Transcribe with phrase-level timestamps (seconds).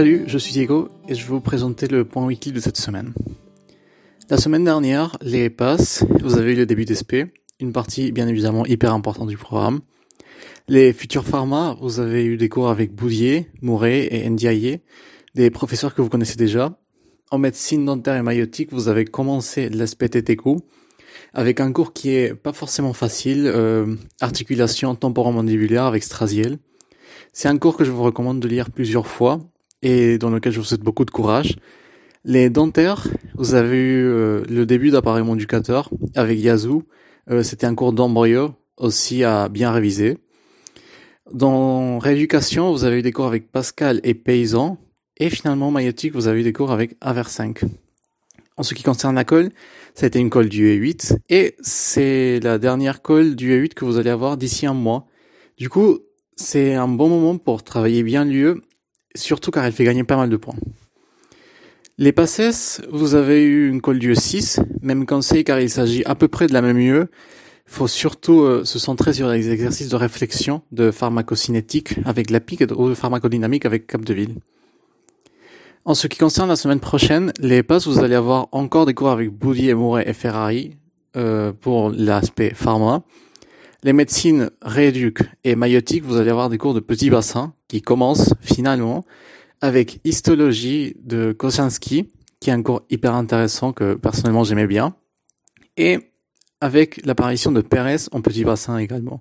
[0.00, 3.12] Salut, je suis Diego et je vais vous présenter le point weekly de cette semaine.
[4.30, 7.16] La semaine dernière, les passes, vous avez eu le début d'SP,
[7.60, 9.80] une partie bien évidemment hyper importante du programme.
[10.68, 14.80] Les futurs pharma, vous avez eu des cours avec Boudier, Mouret et Ndiaye,
[15.34, 16.78] des professeurs que vous connaissez déjà.
[17.30, 20.60] En médecine dentaire et maïotique, vous avez commencé l'aspect TTQ,
[21.34, 26.56] avec un cours qui est pas forcément facile, euh, articulation temporomandibulaire avec Strasiel.
[27.34, 29.40] C'est un cours que je vous recommande de lire plusieurs fois
[29.82, 31.56] et dans lequel je vous souhaite beaucoup de courage.
[32.24, 36.82] Les dentaires, vous avez eu euh, le début d'appareillement éducateur avec Yazoo.
[37.30, 40.18] Euh, C'était un cours d'embryo aussi à bien réviser.
[41.32, 44.78] Dans rééducation, vous avez eu des cours avec Pascal et Paysan.
[45.16, 47.60] Et finalement, maïotique, vous avez eu des cours avec Aver 5.
[48.56, 49.50] En ce qui concerne la colle,
[49.94, 53.86] ça a été une colle du E8 et c'est la dernière colle du E8 que
[53.86, 55.06] vous allez avoir d'ici un mois.
[55.56, 56.00] Du coup,
[56.36, 58.60] c'est un bon moment pour travailler bien l'UE
[59.14, 60.56] surtout car elle fait gagner pas mal de points.
[61.98, 66.14] Les passes, vous avez eu une colle du 6, même conseil car il s'agit à
[66.14, 67.02] peu près de la même UE.
[67.02, 72.40] Il faut surtout euh, se centrer sur les exercices de réflexion de pharmacocinétique avec la
[72.40, 74.36] PIC ou de pharmacodynamique avec Capdeville.
[75.84, 79.10] En ce qui concerne la semaine prochaine, les passes, vous allez avoir encore des cours
[79.10, 80.76] avec Boudy et et Ferrari
[81.16, 83.02] euh, pour l'aspect pharma.
[83.82, 88.34] Les médecines rééduques et maïotiques, vous allez avoir des cours de petits bassins qui commencent
[88.40, 89.04] finalement
[89.62, 92.08] avec histologie de Kosinski,
[92.40, 94.94] qui est un cours hyper intéressant que personnellement j'aimais bien,
[95.76, 95.98] et
[96.60, 99.20] avec l'apparition de Pérez en petit bassin également.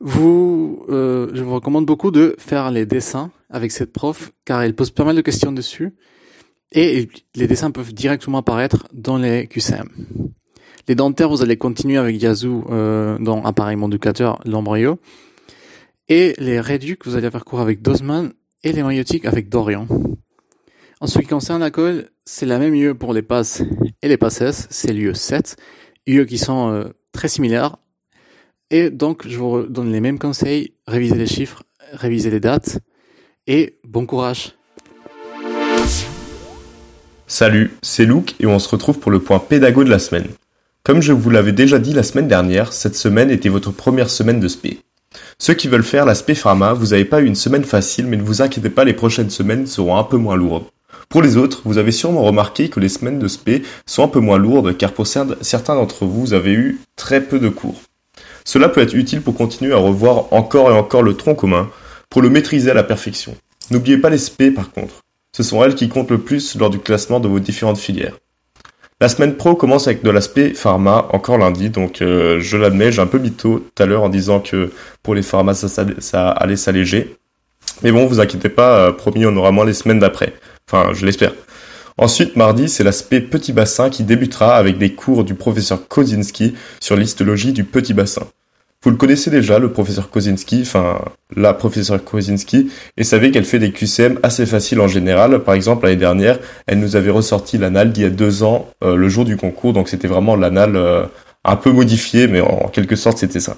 [0.00, 4.74] Vous, euh, je vous recommande beaucoup de faire les dessins avec cette prof, car elle
[4.74, 5.94] pose pas mal de questions dessus,
[6.72, 9.88] et les dessins peuvent directement apparaître dans les QCM.
[10.88, 14.98] Les dentaires, vous allez continuer avec Yazoo euh, dans appareillement éducateur, l'embryo.
[16.08, 18.32] Et les réducs, vous allez faire cours avec Dosman
[18.64, 19.86] et les maïotiques avec Dorian.
[21.02, 23.62] En ce qui concerne la colle, c'est la même UE pour les passes
[24.00, 25.56] et les passes, c'est l'UE 7,
[26.06, 27.76] UE qui sont euh, très similaires.
[28.70, 32.78] Et donc, je vous donne les mêmes conseils, révisez les chiffres, révisez les dates,
[33.46, 34.54] et bon courage
[37.26, 40.28] Salut, c'est Luke et on se retrouve pour le point pédago de la semaine.
[40.84, 44.40] Comme je vous l'avais déjà dit la semaine dernière, cette semaine était votre première semaine
[44.40, 44.80] de SP.
[45.38, 48.16] Ceux qui veulent faire la SP Pharma, vous n'avez pas eu une semaine facile, mais
[48.16, 50.64] ne vous inquiétez pas, les prochaines semaines seront un peu moins lourdes.
[51.08, 54.20] Pour les autres, vous avez sûrement remarqué que les semaines de SP sont un peu
[54.20, 57.80] moins lourdes, car pour certains d'entre vous, vous avez eu très peu de cours.
[58.44, 61.70] Cela peut être utile pour continuer à revoir encore et encore le tronc commun,
[62.10, 63.36] pour le maîtriser à la perfection.
[63.70, 65.04] N'oubliez pas les SP par contre.
[65.36, 68.18] Ce sont elles qui comptent le plus lors du classement de vos différentes filières.
[69.00, 73.00] La semaine pro commence avec de l'aspect pharma, encore lundi, donc euh, je l'admets, j'ai
[73.00, 74.72] un peu mytho tout à l'heure en disant que
[75.04, 77.16] pour les pharma ça, ça, allait s'alléger.
[77.84, 80.34] Mais bon, vous inquiétez pas, euh, promis, on aura moins les semaines d'après.
[80.68, 81.32] Enfin, je l'espère.
[81.96, 86.96] Ensuite, mardi, c'est l'aspect petit bassin qui débutera avec des cours du professeur Kozinski sur
[86.96, 88.26] l'histologie du petit bassin.
[88.84, 91.00] Vous le connaissez déjà, le professeur Kozinski, enfin
[91.34, 95.40] la professeure Kozinski, et savez qu'elle fait des QCM assez faciles en général.
[95.40, 98.94] Par exemple, l'année dernière, elle nous avait ressorti l'anal d'il y a deux ans, euh,
[98.94, 101.06] le jour du concours, donc c'était vraiment l'anal euh,
[101.44, 103.56] un peu modifié, mais en, quelque sorte c'était ça.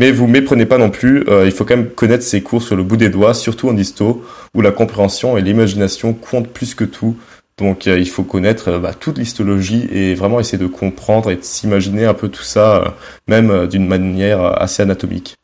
[0.00, 2.74] Mais vous méprenez pas non plus, euh, il faut quand même connaître ses cours sur
[2.74, 4.24] le bout des doigts, surtout en histo,
[4.54, 7.16] où la compréhension et l'imagination comptent plus que tout,
[7.60, 11.36] donc euh, il faut connaître euh, bah, toute l'histologie et vraiment essayer de comprendre et
[11.36, 12.88] de s'imaginer un peu tout ça, euh,
[13.28, 15.36] même d'une manière assez anatomique.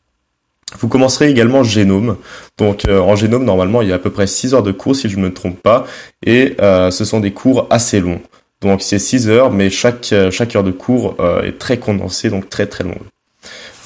[0.78, 2.16] Vous commencerez également génome.
[2.58, 5.08] Donc en génome, normalement, il y a à peu près 6 heures de cours, si
[5.08, 5.86] je ne me trompe pas,
[6.24, 8.20] et ce sont des cours assez longs.
[8.60, 12.66] Donc c'est 6 heures, mais chaque, chaque heure de cours est très condensée, donc très
[12.66, 13.04] très longue.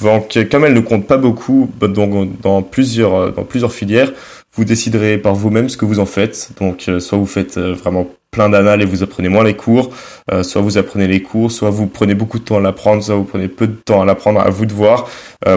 [0.00, 4.12] Donc comme elle ne compte pas beaucoup donc, dans, plusieurs, dans plusieurs filières,
[4.54, 6.50] vous déciderez par vous-même ce que vous en faites.
[6.60, 9.90] Donc, euh, soit vous faites euh, vraiment plein d'annales et vous apprenez moins les cours,
[10.30, 13.16] euh, soit vous apprenez les cours, soit vous prenez beaucoup de temps à l'apprendre, soit
[13.16, 15.08] vous prenez peu de temps à l'apprendre, à vous de voir.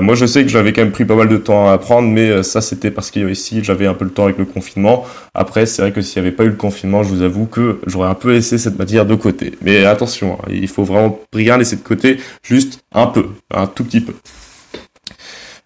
[0.01, 2.41] moi, je sais que j'avais quand même pris pas mal de temps à apprendre, mais
[2.41, 5.05] ça, c'était parce qu'ici, j'avais un peu le temps avec le confinement.
[5.35, 7.79] Après, c'est vrai que s'il n'y avait pas eu le confinement, je vous avoue que
[7.85, 9.51] j'aurais un peu laissé cette matière de côté.
[9.61, 13.83] Mais attention, hein, il faut vraiment rien laisser de côté, juste un peu, un tout
[13.83, 14.13] petit peu.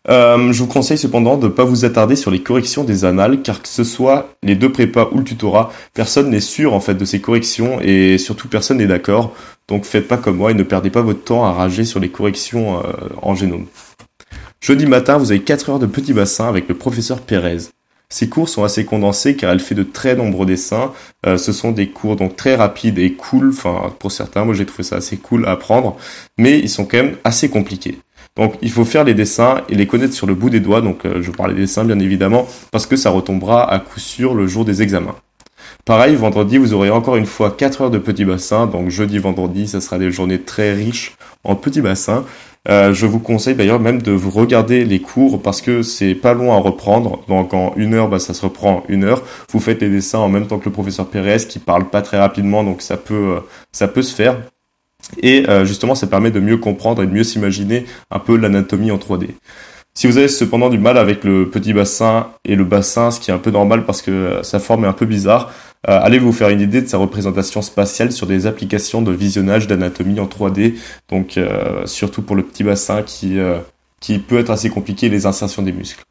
[0.10, 3.42] Euh, je vous conseille cependant de ne pas vous attarder sur les corrections des annales,
[3.42, 6.96] car que ce soit les deux prépas ou le tutorat, personne n'est sûr en fait
[6.96, 9.36] de ces corrections et surtout personne n'est d'accord.
[9.68, 12.10] Donc faites pas comme moi et ne perdez pas votre temps à rager sur les
[12.10, 12.84] corrections euh,
[13.22, 13.66] en génome.
[14.62, 17.70] Jeudi matin, vous avez 4 heures de petit bassin avec le professeur Pérez.
[18.10, 20.94] Ces cours sont assez condensés car elle fait de très nombreux dessins.
[21.26, 23.50] Euh, ce sont des cours donc très rapides et cool.
[23.50, 25.98] Enfin, pour certains, moi j'ai trouvé ça assez cool à apprendre,
[26.38, 28.00] mais ils sont quand même assez compliqués.
[28.38, 31.06] Donc il faut faire les dessins et les connaître sur le bout des doigts, donc
[31.06, 34.48] euh, je parle des dessins bien évidemment, parce que ça retombera à coup sûr le
[34.48, 35.16] jour des examens.
[35.86, 39.68] Pareil, vendredi, vous aurez encore une fois 4 heures de petits bassins, donc jeudi, vendredi,
[39.68, 42.26] ça sera des journées très riches en petits bassins.
[42.70, 46.34] Euh, je vous conseille d'ailleurs même de vous regarder les cours parce que c'est pas
[46.34, 47.22] long à reprendre.
[47.30, 49.22] Donc en une heure, bah, ça se reprend une heure.
[49.52, 52.20] Vous faites les dessins en même temps que le professeur Pérez qui parle pas très
[52.20, 53.40] rapidement, donc ça peut, euh,
[53.72, 54.38] ça peut se faire.
[55.22, 58.92] Et euh, justement, ça permet de mieux comprendre et de mieux s'imaginer un peu l'anatomie
[58.92, 59.30] en 3D.
[59.94, 63.32] Si vous avez cependant du mal avec le petit bassin et le bassin, ce qui
[63.32, 65.52] est un peu normal parce que sa forme est un peu bizarre,
[65.90, 69.66] euh, allez vous faire une idée de sa représentation spatiale sur des applications de visionnage
[69.66, 70.76] d'anatomie en 3D,
[71.10, 73.38] donc euh, surtout pour le petit bassin qui,
[74.00, 76.04] qui peut être assez compliqué, les insertions des muscles.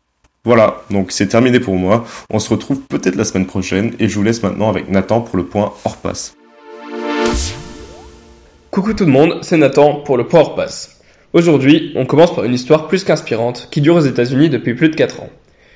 [0.44, 2.04] Voilà, donc c'est terminé pour moi.
[2.30, 5.36] On se retrouve peut-être la semaine prochaine et je vous laisse maintenant avec Nathan pour
[5.36, 6.35] le point hors passe.
[8.76, 11.00] Coucou tout le monde, c'est Nathan pour le Power Pass.
[11.32, 14.94] Aujourd'hui, on commence par une histoire plus qu'inspirante qui dure aux États-Unis depuis plus de
[14.94, 15.30] 4 ans.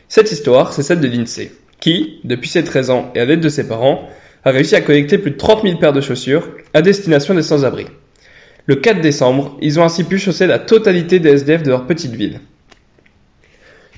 [0.07, 1.51] Cette histoire, c'est celle de Lindsay,
[1.81, 4.07] qui, depuis ses 13 ans et à l'aide de ses parents,
[4.45, 7.87] a réussi à collecter plus de 30 000 paires de chaussures à destination des sans-abri.
[8.67, 12.13] Le 4 décembre, ils ont ainsi pu chausser la totalité des SDF de leur petite
[12.13, 12.41] ville.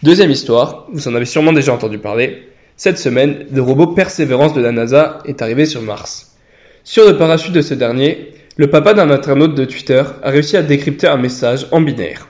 [0.05, 2.47] Deuxième histoire, vous en avez sûrement déjà entendu parler,
[2.77, 6.37] cette semaine, le robot Persévérance de la NASA est arrivé sur Mars.
[6.85, 10.63] Sur le parachute de ce dernier, le papa d'un internaute de Twitter a réussi à
[10.63, 12.29] décrypter un message en binaire.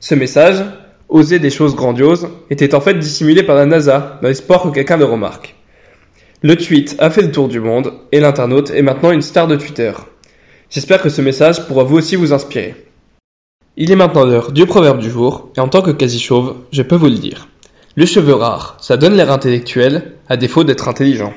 [0.00, 0.64] Ce message,
[1.08, 4.96] oser des choses grandioses, était en fait dissimulé par la NASA dans l'espoir que quelqu'un
[4.96, 5.54] le remarque.
[6.42, 9.56] Le tweet a fait le tour du monde et l'internaute est maintenant une star de
[9.56, 9.92] Twitter.
[10.70, 12.74] J'espère que ce message pourra vous aussi vous inspirer.
[13.76, 16.96] Il est maintenant l'heure du proverbe du jour et en tant que quasi-chauve, je peux
[16.96, 17.48] vous le dire.
[17.94, 21.34] Le cheveu rare, ça donne l'air intellectuel à défaut d'être intelligent.